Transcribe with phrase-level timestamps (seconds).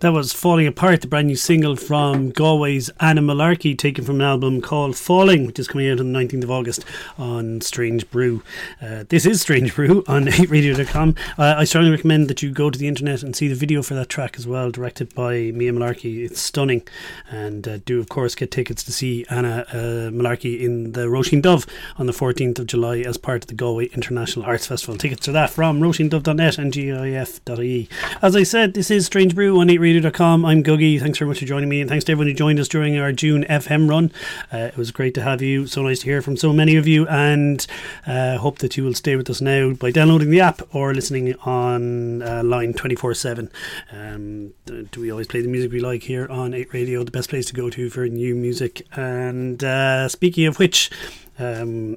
[0.00, 4.26] That was Falling Apart, the brand new single from Galway's Anna Malarkey, taken from an
[4.26, 6.84] album called Falling, which is coming out on the 19th of August
[7.18, 8.44] on Strange Brew.
[8.80, 11.16] Uh, this is Strange Brew on 8radio.com.
[11.36, 13.94] Uh, I strongly recommend that you go to the internet and see the video for
[13.94, 16.24] that track as well, directed by Mia Malarkey.
[16.24, 16.86] It's stunning.
[17.28, 21.42] And uh, do, of course, get tickets to see Anna uh, Malarkey in the Roisin
[21.42, 24.96] Dubh on the 14th of July as part of the Galway International Arts Festival.
[24.96, 27.88] Tickets to that from roisindubh.net and gif.ie.
[28.22, 30.44] As I said, this is Strange Brew on 8 radio.com.
[30.44, 31.00] I'm Googie.
[31.00, 33.10] Thanks very much for joining me, and thanks to everyone who joined us during our
[33.10, 34.12] June FM run.
[34.52, 35.66] Uh, it was great to have you.
[35.66, 37.66] So nice to hear from so many of you, and
[38.06, 41.34] uh, hope that you will stay with us now by downloading the app or listening
[41.46, 43.50] on uh, line 24 7.
[43.90, 47.02] Um, do we always play the music we like here on 8 Radio?
[47.02, 48.86] The best place to go to for new music.
[48.94, 50.90] And uh, speaking of which,
[51.38, 51.96] um,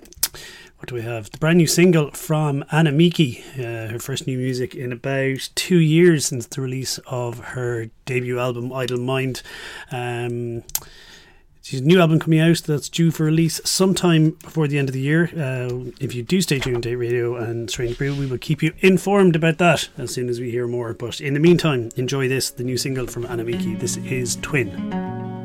[0.82, 1.30] what do we have?
[1.30, 5.78] The brand new single from Anna Mieke, uh, her first new music in about two
[5.78, 9.44] years since the release of her debut album, Idle Mind.
[9.92, 10.64] Um,
[11.62, 14.94] She's a new album coming out that's due for release sometime before the end of
[14.94, 15.26] the year.
[15.38, 18.74] Uh, if you do stay tuned to Radio and Strange Brew, we will keep you
[18.80, 20.96] informed about that as soon as we hear more.
[20.96, 23.80] But in the meantime, enjoy this, the new single from Anna Mieke.
[23.80, 25.41] This is Twin.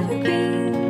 [0.00, 0.89] evergreen.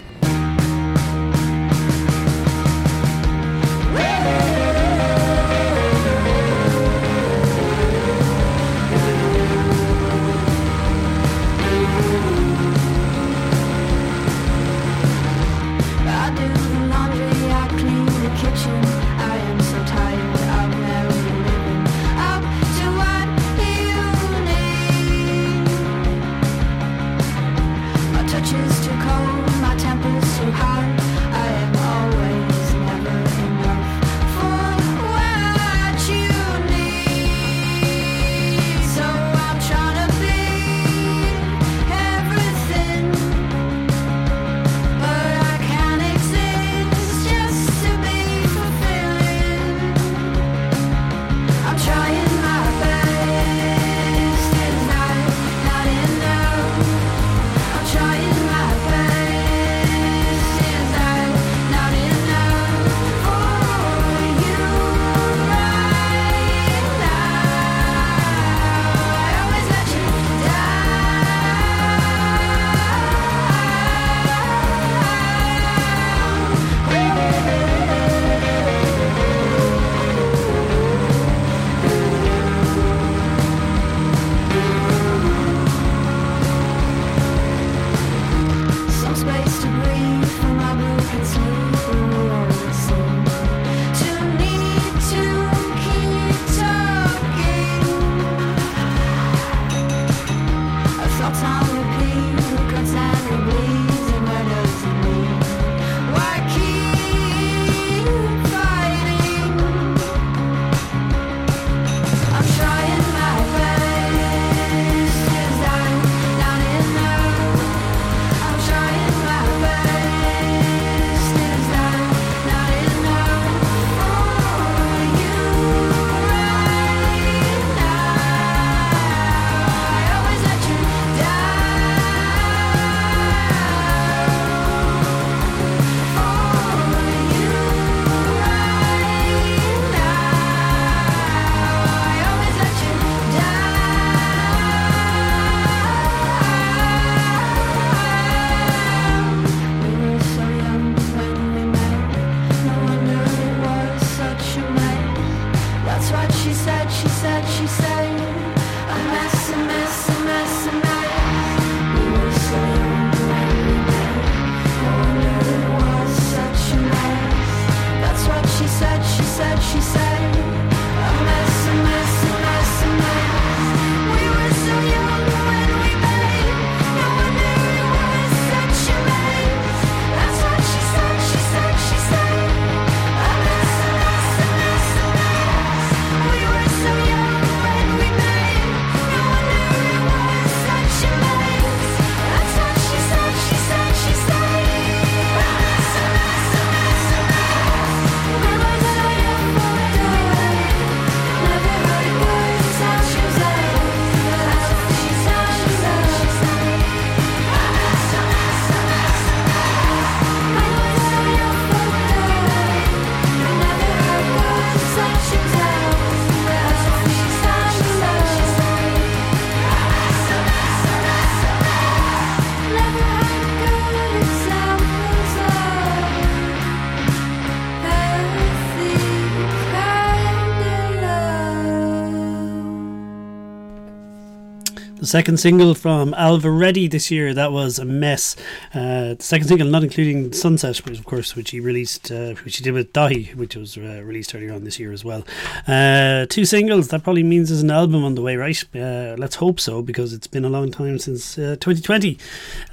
[235.11, 236.13] Second single from
[236.49, 238.37] Reddy this year, that was a mess.
[238.73, 242.55] Uh, the second single, not including Sunset, which of course, which he released, uh, which
[242.55, 245.25] he did with Daithí, which was uh, released earlier on this year as well.
[245.67, 248.63] Uh, two singles, that probably means there's an album on the way, right?
[248.73, 252.17] Uh, let's hope so, because it's been a long time since 2020 uh,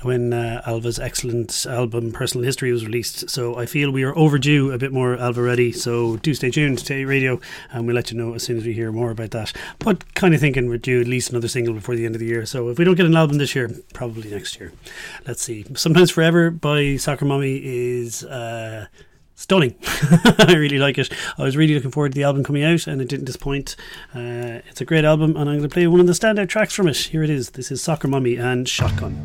[0.02, 3.28] when Ailbhe's excellent album Personal History was released.
[3.28, 5.72] So I feel we are overdue a bit more Reddy.
[5.72, 7.40] So do stay tuned to Radio,
[7.72, 9.52] and we'll let you know as soon as we hear more about that.
[9.80, 12.27] But kind of thinking we're due at least another single before the end of the
[12.28, 12.46] year.
[12.46, 14.72] So if we don't get an album this year, probably next year.
[15.26, 15.64] Let's see.
[15.74, 18.24] Sometimes Forever by Soccer Mommy is.
[18.24, 18.86] Uh,
[19.38, 19.72] stunning.
[20.38, 21.12] I really like it.
[21.38, 23.76] I was really looking forward to the album coming out and it didn't disappoint.
[24.12, 26.74] Uh, it's a great album and I'm going to play one of the standout tracks
[26.74, 26.96] from it.
[26.96, 27.50] Here it is.
[27.50, 29.24] This is Soccer Mommy and Shotgun.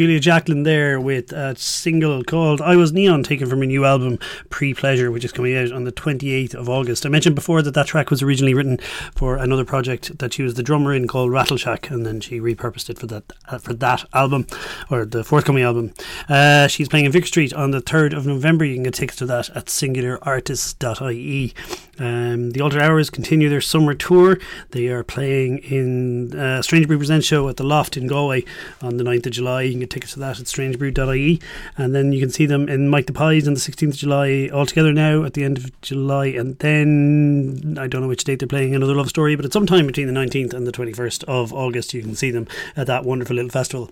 [0.00, 4.18] Julia Jacklin there with a single called I Was Neon, taken from a new album,
[4.48, 7.04] Pre Pleasure, which is coming out on the 28th of August.
[7.04, 8.78] I mentioned before that that track was originally written
[9.14, 12.88] for another project that she was the drummer in called Rattleshack, and then she repurposed
[12.88, 14.46] it for that uh, for that album,
[14.90, 15.92] or the forthcoming album.
[16.30, 18.64] Uh, she's playing in Vicar Street on the 3rd of November.
[18.64, 21.52] You can get tickets to that at singularartists.ie.
[22.00, 24.38] Um, the Altered Hours continue their summer tour.
[24.70, 28.46] They are playing in uh, Strange Brew Presents show at the Loft in Galway
[28.80, 29.62] on the 9th of July.
[29.62, 31.40] You can get tickets to that at strangebrew.ie.
[31.76, 34.48] And then you can see them in Mike the Pies on the 16th of July
[34.52, 36.26] all together now at the end of July.
[36.26, 39.66] And then I don't know which date they're playing another love story, but at some
[39.66, 43.04] time between the 19th and the 21st of August, you can see them at that
[43.04, 43.90] wonderful little festival.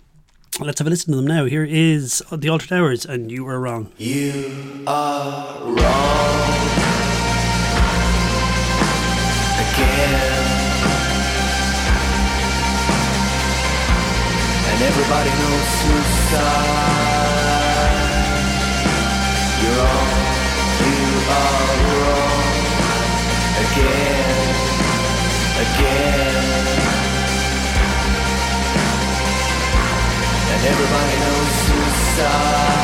[0.61, 1.45] Let's have a listen to them now.
[1.45, 3.93] Here is The Altered Hours, and You Are Wrong.
[3.97, 6.59] You are wrong
[9.61, 10.48] again.
[14.81, 16.39] And everybody knows suicide.
[19.61, 20.11] You're wrong,
[20.87, 21.03] you
[21.35, 22.63] are wrong
[23.65, 24.55] again,
[25.67, 26.67] again.
[30.53, 32.78] And everybody knows suicide.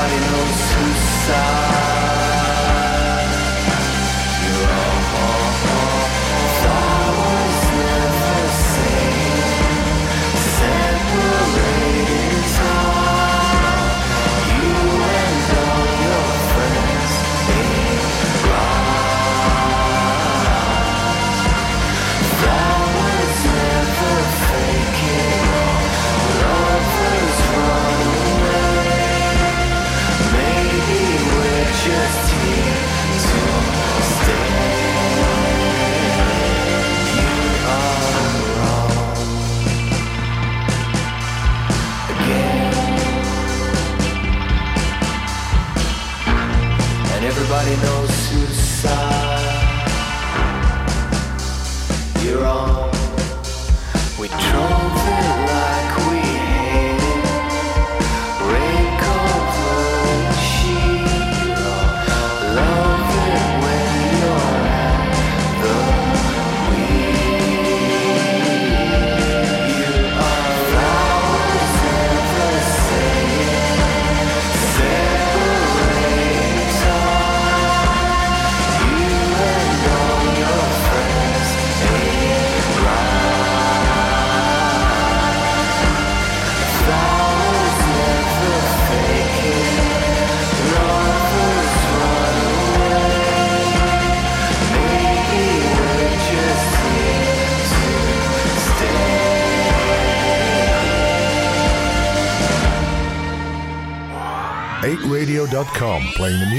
[0.00, 1.67] Everybody knows whose side
[47.50, 48.07] everybody knows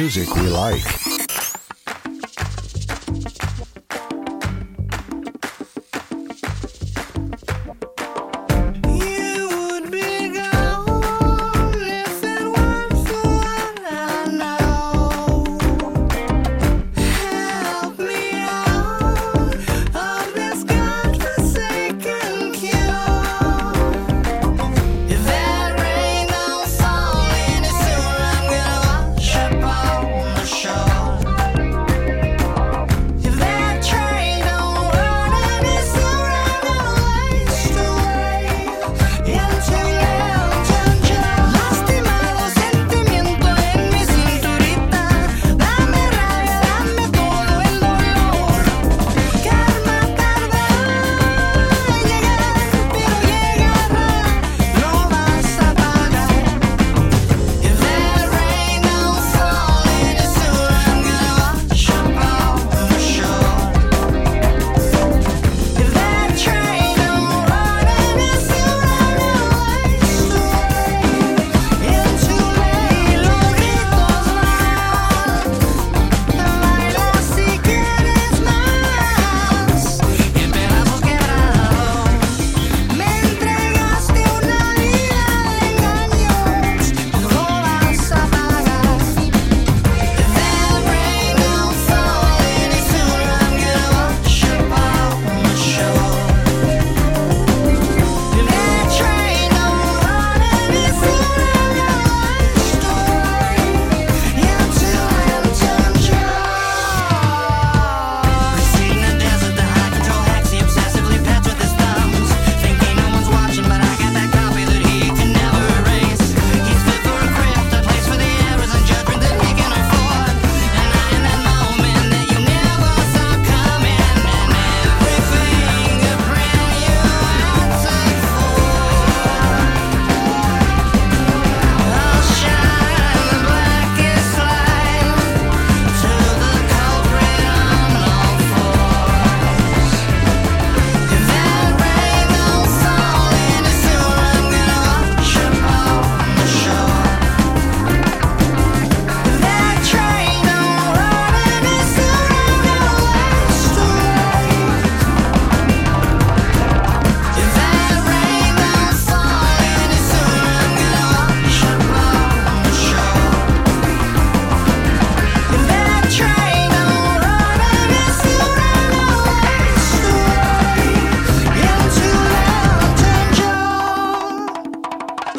[0.10, 0.98] music we like.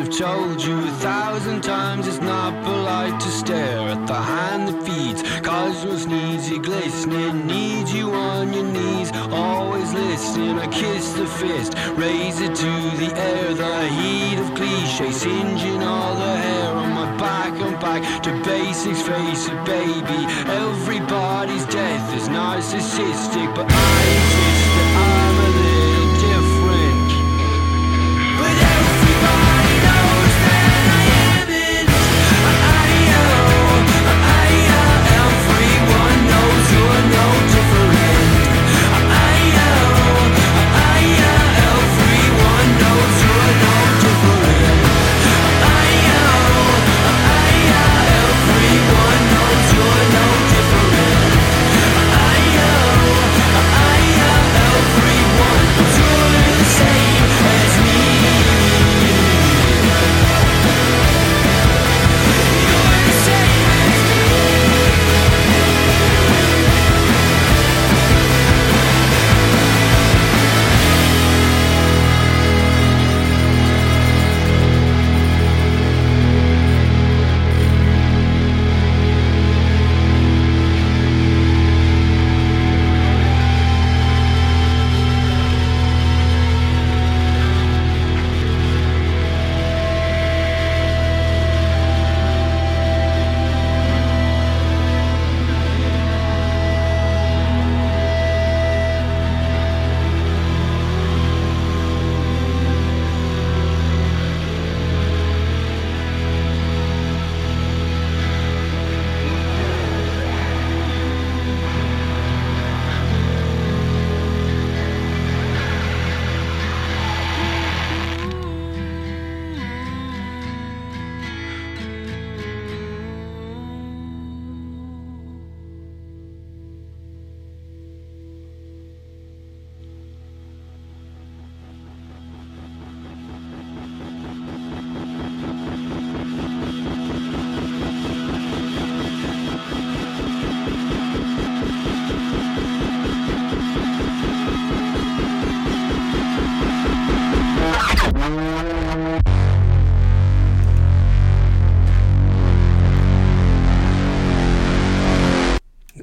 [0.00, 4.86] I've told you a thousand times it's not polite to stare at the hand that
[4.86, 5.22] feeds.
[5.40, 7.46] Cause you'll sneeze, you glistening,
[7.94, 9.12] you on your knees.
[9.30, 13.54] Always listening, I kiss the fist, raise it to the air.
[13.54, 17.52] The heat of cliché singeing all the hair on my back.
[17.60, 20.20] and back to basics, face a baby.
[20.64, 25.21] Everybody's death is narcissistic, but I insist that I.
[49.52, 49.91] Close your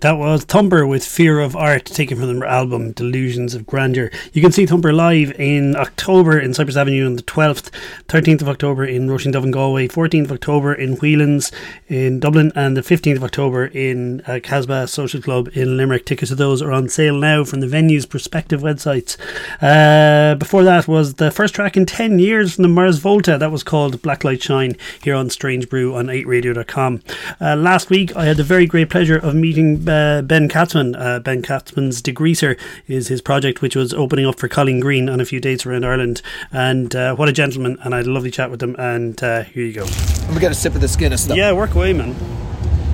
[0.01, 4.09] That was Thumper with Fear of Art, taken from their album Delusions of Grandeur.
[4.31, 7.69] You can see Thumper live in October in Cypress Avenue on the 12th,
[8.07, 11.51] 13th of October in Roisin Dubh and Galway, 14th of October in Whelan's
[11.89, 16.05] in Dublin, and the 15th of October in uh, Kasbah Social Club in Limerick.
[16.05, 19.17] Tickets to those are on sale now from the venue's prospective websites.
[19.61, 23.37] Uh, before that was the first track in 10 years from the Mars Volta.
[23.37, 27.01] That was called Blacklight Shine here on Strange Brew on 8radio.com.
[27.41, 30.95] Uh, last week I had the very great pleasure of meeting uh, Ben Katzman.
[30.97, 35.19] Uh, ben Katzman's Degreaser is his project, which was opening up for Colleen Green on
[35.19, 36.21] a few dates around Ireland.
[36.51, 37.77] And uh, what a gentleman!
[37.83, 38.75] And I had a lovely chat with him.
[38.79, 39.83] And uh, here you go.
[39.83, 41.35] Let me get a sip of this Guinness though.
[41.35, 42.15] Yeah, work away, man.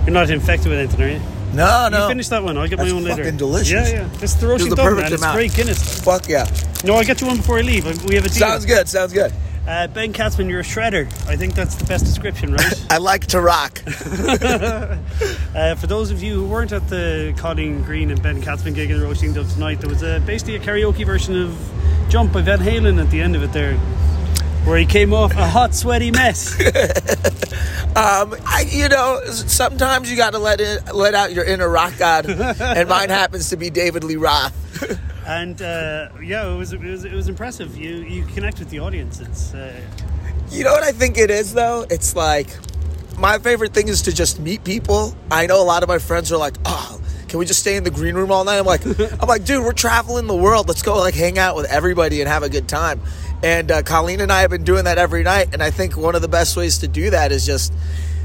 [0.05, 1.21] You're not infected with anything, are you?
[1.53, 2.03] No, no.
[2.03, 2.57] You finish that one.
[2.57, 3.23] I'll get That's my own later.
[3.23, 3.91] fucking delicious.
[3.91, 4.21] Yeah, yeah.
[4.21, 5.35] Is the roasting the Dublin, perfect it's amount.
[5.35, 5.99] great Guinness.
[6.03, 6.45] Fuck yeah.
[6.83, 7.85] No, I'll get you one before I leave.
[8.05, 8.37] We have a deal.
[8.37, 8.87] Sounds good.
[8.89, 9.31] Sounds good.
[9.67, 11.07] Uh, ben Katzman, you're a shredder.
[11.27, 12.85] I think that's the best description, right?
[12.89, 13.81] I like to rock.
[15.55, 18.91] Uh, for those of you who weren't at the Colleen Green and Ben Katzman gig
[18.91, 21.57] in Roisin tonight, there was a, basically a karaoke version of
[22.09, 23.77] Jump by Van Halen at the end of it there,
[24.65, 26.59] where he came off a hot, sweaty mess.
[27.95, 30.59] Um, I, you know, sometimes you got to let
[30.93, 34.53] let out your inner rock god, and mine happens to be David Lee Roth.
[35.25, 37.77] And uh, yeah, it was, it was it was impressive.
[37.77, 39.19] You you connect with the audience.
[39.19, 39.73] It's uh,
[40.51, 41.85] You know what I think it is though?
[41.89, 42.47] It's like
[43.17, 45.15] my favorite thing is to just meet people.
[45.31, 47.83] I know a lot of my friends are like, "Oh, can we just stay in
[47.83, 48.85] the green room all night?" I'm like,
[49.21, 50.67] I'm like, dude, we're traveling the world.
[50.67, 53.01] Let's go like hang out with everybody and have a good time.
[53.43, 55.53] And uh, Colleen and I have been doing that every night.
[55.53, 57.73] And I think one of the best ways to do that is just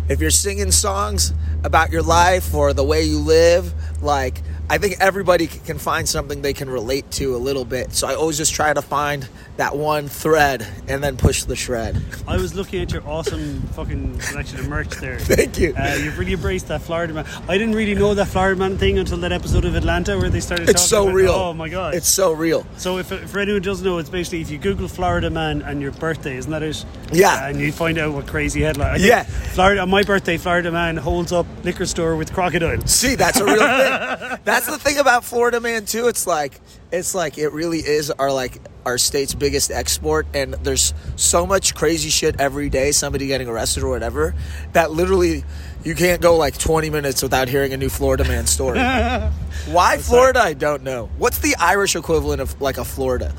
[0.08, 1.32] if you're singing songs
[1.62, 3.72] about your life or the way you live,
[4.02, 7.92] like I think everybody can find something they can relate to a little bit.
[7.92, 12.00] So I always just try to find that one thread and then push the shred.
[12.28, 15.18] I was looking at your awesome fucking selection of merch there.
[15.18, 15.74] Thank you.
[15.76, 17.26] Uh, you've really embraced that Florida man.
[17.48, 20.38] I didn't really know that Florida man thing until that episode of Atlanta where they
[20.38, 20.68] started.
[20.68, 21.32] It's talking so about, real.
[21.32, 21.94] Oh my god!
[21.94, 22.64] It's so real.
[22.76, 25.82] So if for anyone who doesn't know, it's basically if you Google Florida man and
[25.82, 26.84] your birthday, isn't that it?
[27.12, 27.48] Yeah.
[27.48, 29.00] And you find out what crazy headline.
[29.00, 29.24] Yeah.
[29.24, 32.86] Florida on my birthday, Florida man holds up liquor store with crocodile.
[32.86, 34.38] See, that's a real thing.
[34.44, 36.08] That's the thing about Florida man too.
[36.08, 36.60] It's like
[36.92, 41.74] it's like it really is our like our state's biggest export and there's so much
[41.74, 44.34] crazy shit every day, somebody getting arrested or whatever,
[44.72, 45.44] that literally
[45.84, 48.78] you can't go like 20 minutes without hearing a new Florida man story.
[49.68, 50.40] Why Florida?
[50.40, 51.10] I don't know.
[51.18, 53.34] What's the Irish equivalent of like a Florida?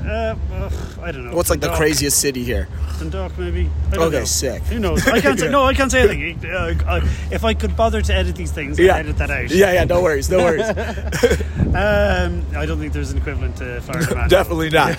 [0.00, 1.36] Uh, ugh, I don't know.
[1.36, 2.66] What's like the craziest city here?
[2.98, 3.70] Dundalk, maybe.
[3.88, 4.24] I don't Okay, know.
[4.24, 4.62] sick.
[4.64, 5.06] Who knows?
[5.06, 5.48] I can't say.
[5.50, 6.50] No, I can't say anything.
[6.50, 6.96] Uh, I,
[7.30, 8.96] if I could bother to edit these things, I'd Yeah.
[8.96, 9.50] edit that out.
[9.50, 10.66] Yeah, yeah, no worries, no worries.
[11.72, 14.28] Um, I don't think there's an equivalent to Florida man.
[14.28, 14.98] Definitely not.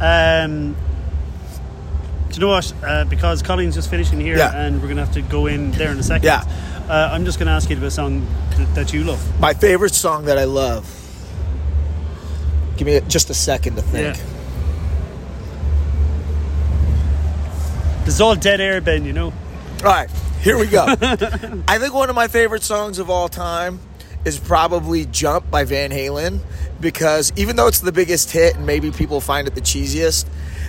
[0.00, 0.76] Um,
[2.28, 2.72] do you know what?
[2.84, 4.54] Uh, because Colleen's just finishing here, Yeah.
[4.56, 6.24] and we're gonna have to go in there in a second.
[6.26, 6.44] Yeah.
[6.88, 8.26] Uh, I'm just gonna ask you about a song
[8.56, 9.40] th- that you love.
[9.40, 10.84] My favorite song that I love.
[12.78, 14.16] Give me just a second to think.
[14.16, 14.24] Yeah.
[18.04, 19.04] This is all dead air, Ben.
[19.04, 19.26] You know.
[19.26, 20.08] All right,
[20.40, 20.86] here we go.
[21.68, 23.80] I think one of my favorite songs of all time
[24.24, 26.40] is probably Jump by Van Halen
[26.80, 30.26] because even though it's the biggest hit and maybe people find it the cheesiest,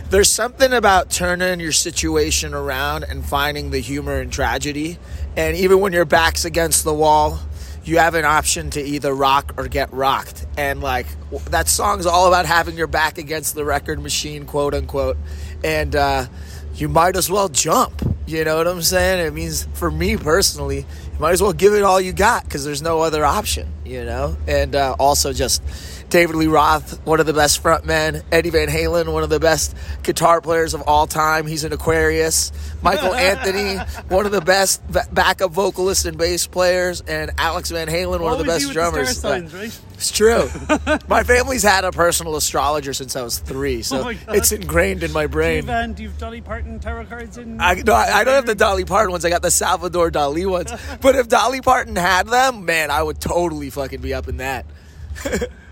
[0.10, 4.97] there's something about turning your situation around and finding the humor in tragedy.
[5.38, 7.39] And even when your back's against the wall,
[7.89, 10.45] you have an option to either rock or get rocked.
[10.57, 11.07] And like
[11.45, 15.17] that song's all about having your back against the record machine, quote unquote.
[15.63, 16.27] And uh,
[16.75, 18.01] you might as well jump.
[18.27, 19.25] You know what I'm saying?
[19.25, 20.79] It means for me personally,
[21.13, 23.67] you might as well give it all you got because there's no other option.
[23.85, 25.63] You know, and uh, also just
[26.10, 28.24] David Lee Roth, one of the best frontmen.
[28.32, 31.45] Eddie Van Halen, one of the best guitar players of all time.
[31.45, 32.51] He's an Aquarius.
[32.82, 37.88] Michael Anthony, one of the best ba- backup vocalists and bass players, and Alex Van
[37.88, 39.18] Halen, one of the best drummers.
[39.18, 39.80] star signs, right?
[39.93, 40.49] It's true.
[41.07, 45.12] my family's had a personal astrologer since I was three, so Oh it's ingrained in
[45.12, 45.66] my Do brain.
[45.66, 47.60] you, have, do you have Dolly Parton tarot cards in?
[47.62, 49.26] I, no, I I don't have the Dolly Parton ones.
[49.26, 50.72] I got the Salvador Dali ones.
[51.01, 54.66] But if Dolly Parton had them, man, I would totally fucking be up in that.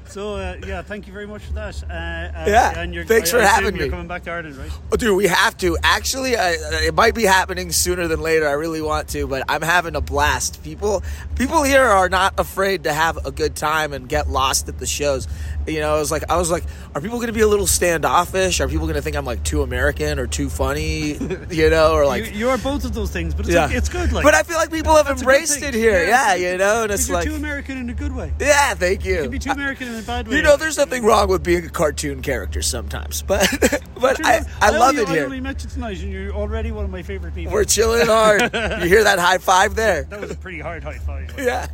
[0.10, 1.84] So uh, yeah, thank you very much for that.
[1.84, 4.56] Uh, uh, Yeah, and you're, thanks I- for I having you're coming back to Ireland,
[4.58, 4.72] right?
[4.92, 5.78] Oh, dude, we have to.
[5.84, 6.56] Actually, I,
[6.86, 8.48] it might be happening sooner than later.
[8.48, 10.64] I really want to, but I'm having a blast.
[10.64, 11.04] People,
[11.36, 14.86] people here are not afraid to have a good time and get lost at the
[14.88, 15.28] shows.
[15.68, 16.64] You know, I was like, I was like,
[16.96, 18.62] are people going to be a little standoffish?
[18.62, 21.18] Are people going to think I'm like too American or too funny?
[21.50, 22.26] You know, or like.
[22.34, 24.12] you, you are both of those things, but it's, yeah, it's good.
[24.12, 26.06] Like, but I feel like people have that's a good embraced it here.
[26.06, 28.32] Yeah, it's- you know, and it's you're like, too American in a good way.
[28.40, 29.16] yeah, thank you.
[29.16, 30.38] You can be too American in a bad way.
[30.38, 33.48] You know, there's nothing wrong with being a cartoon character sometimes, but
[34.00, 35.26] but Sure, I, I love only, it I here.
[35.26, 37.54] only met you tonight, and you're already one of my favorite people.
[37.54, 38.42] We're chilling hard.
[38.54, 40.04] you hear that high five there?
[40.04, 41.34] that was a pretty hard high five.
[41.48, 41.68] Yeah.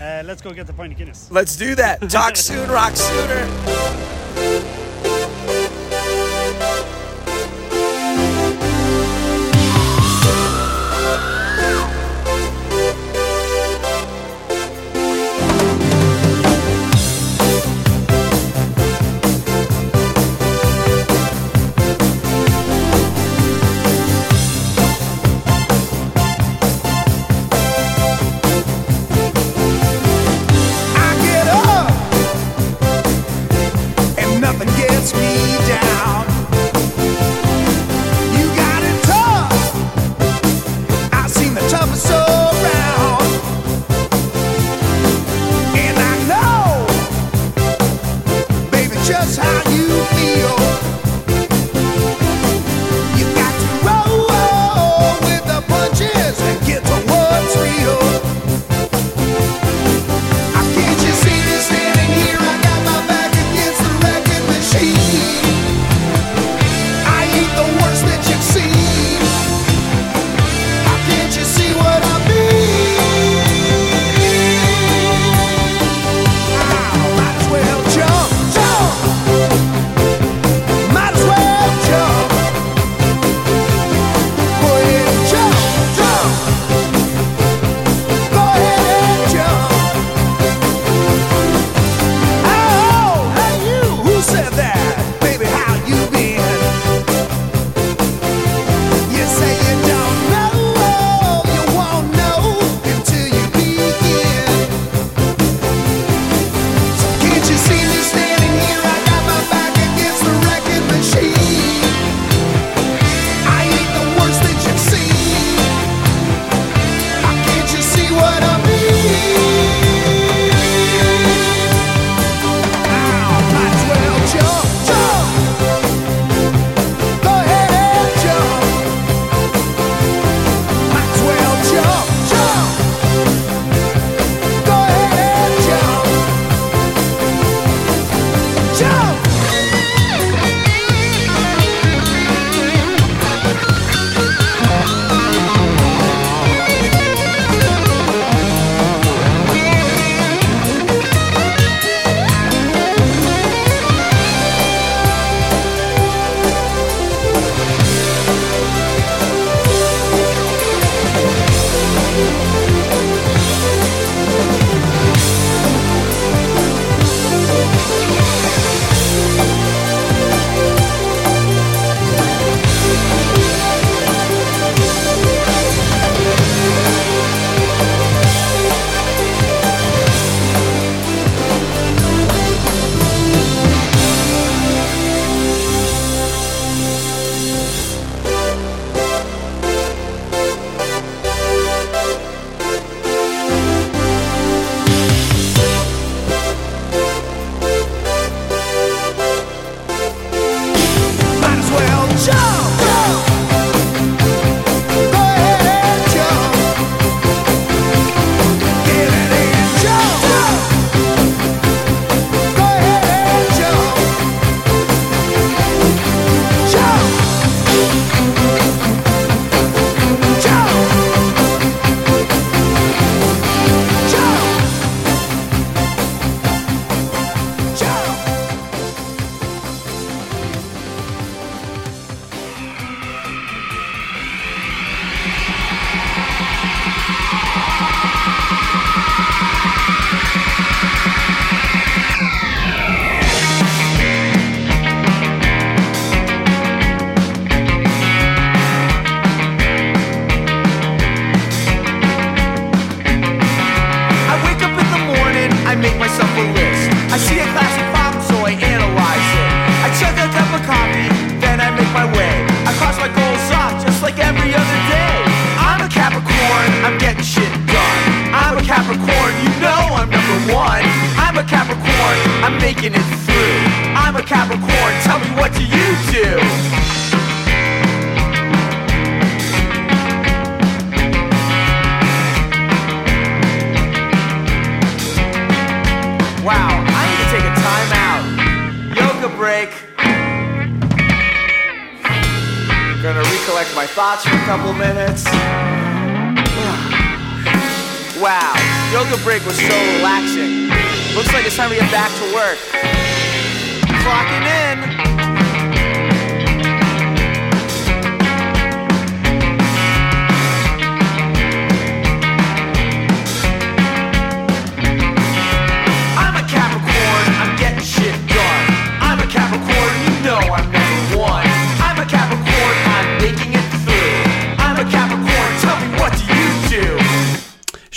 [0.00, 1.30] Uh, let's go get the pint of Guinness.
[1.30, 2.10] Let's do that.
[2.10, 4.47] Talk soon, rock sooner.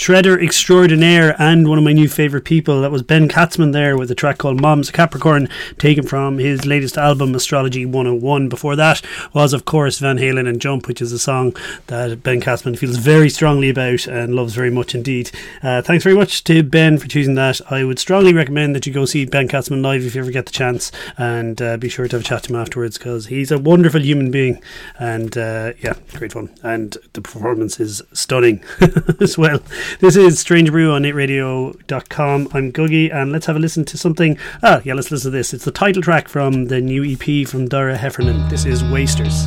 [0.02, 2.80] Shredder extraordinaire and one of my new favourite people.
[2.80, 5.48] That was Ben Katzman there with a track called Mom's Capricorn,
[5.78, 8.48] taken from his latest album, Astrology 101.
[8.48, 9.00] Before that
[9.32, 11.54] was, of course, Van Halen and Jump, which is a song
[11.86, 15.30] that Ben Katzman feels very strongly about and loves very much indeed.
[15.62, 17.60] Uh, thanks very much to Ben for choosing that.
[17.70, 20.46] I would strongly recommend that you go see Ben Katzman live if you ever get
[20.46, 23.52] the chance and uh, be sure to have a chat to him afterwards because he's
[23.52, 24.60] a wonderful human being
[24.98, 26.52] and uh, yeah, great fun.
[26.64, 28.64] And the performance is stunning
[29.20, 29.62] as well.
[30.02, 32.48] This is Strange Brew on 8radio.com.
[32.52, 34.36] I'm Googie, and let's have a listen to something.
[34.60, 35.54] Ah, yeah, let's listen to this.
[35.54, 38.48] It's the title track from the new EP from Dara Heffernan.
[38.48, 39.46] This is Wasters.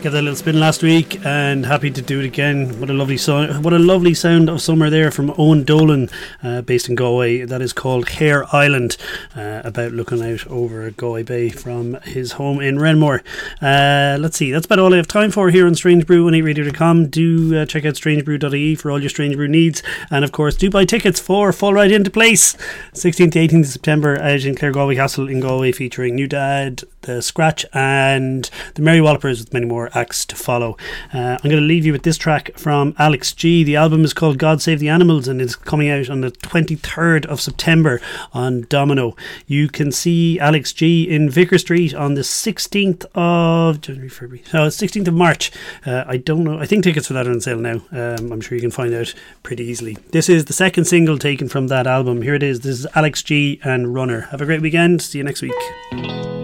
[0.00, 2.78] Gave that little spin last week, and happy to do it again.
[2.78, 3.64] What a lovely song!
[3.64, 6.08] What a lovely sound of summer there from Owen Dolan,
[6.40, 7.44] uh, based in Galway.
[7.44, 8.96] That is called Hare Island,
[9.34, 13.24] uh, about looking out over Galway Bay from his home in Renmore.
[13.60, 16.32] Uh, let's see, that's about all I have time for here on Strange Brew on
[16.32, 17.08] 8radio.com.
[17.08, 19.82] Do uh, check out strangebrew.ie for all your Strange Brew needs,
[20.12, 22.54] and of course, do buy tickets for Fall Right Into Place,
[22.92, 26.84] 16th to 18th of September out in Clare Galway Castle in Galway, featuring New Dad,
[27.00, 30.76] the Scratch, and the Mary Wallopers, with many more acts to follow.
[31.12, 33.64] Uh, I'm going to leave you with this track from Alex G.
[33.64, 37.26] The album is called God Save the Animals and it's coming out on the 23rd
[37.26, 38.00] of September
[38.32, 39.16] on Domino.
[39.46, 44.42] You can see Alex G in Vicar Street on the 16th of January, February.
[44.52, 45.50] No, 16th of March.
[45.84, 46.58] Uh, I don't know.
[46.58, 47.82] I think tickets for that are on sale now.
[47.92, 49.96] Um, I'm sure you can find out pretty easily.
[50.12, 52.22] This is the second single taken from that album.
[52.22, 52.60] Here it is.
[52.60, 54.22] This is Alex G and Runner.
[54.30, 55.02] Have a great weekend.
[55.02, 56.37] See you next week.